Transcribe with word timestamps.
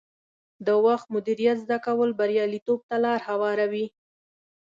د 0.65 0.67
وخت 0.85 1.07
مدیریت 1.15 1.57
زده 1.63 1.77
کول 1.85 2.09
بریالیتوب 2.19 2.79
ته 2.89 2.95
لار 3.03 3.19
هواروي. 3.29 3.85